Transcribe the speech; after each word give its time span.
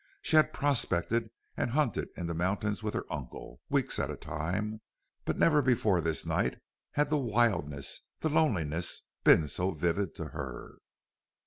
She 0.23 0.35
had 0.35 0.51
prospected 0.51 1.29
and 1.55 1.69
hunted 1.69 2.09
in 2.17 2.25
the 2.25 2.33
mountains 2.33 2.81
with 2.81 2.95
her 2.95 3.05
uncle, 3.11 3.61
weeks 3.69 3.99
at 3.99 4.09
a 4.09 4.15
time. 4.17 4.81
But 5.25 5.37
never 5.37 5.61
before 5.61 6.01
this 6.01 6.25
night 6.25 6.57
had 6.93 7.11
the 7.11 7.19
wildness, 7.19 8.01
the 8.19 8.29
loneliness, 8.29 9.03
been 9.23 9.47
so 9.47 9.69
vivid 9.69 10.15
to 10.15 10.29
her. 10.29 10.77